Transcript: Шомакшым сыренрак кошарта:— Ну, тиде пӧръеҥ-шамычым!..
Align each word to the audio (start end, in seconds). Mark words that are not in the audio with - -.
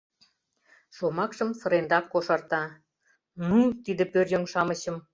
Шомакшым 0.95 1.49
сыренрак 1.59 2.05
кошарта:— 2.13 2.63
Ну, 3.49 3.59
тиде 3.83 4.03
пӧръеҥ-шамычым!.. 4.11 4.95